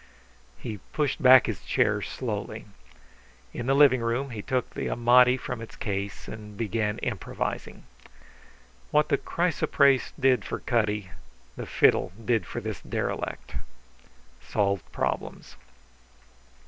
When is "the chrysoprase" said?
9.09-10.11